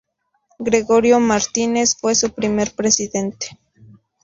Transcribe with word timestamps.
Gregorio 0.57 1.19
Martínez 1.19 1.95
fue 1.95 2.15
su 2.15 2.31
primer 2.33 2.71
presidente. 2.71 3.59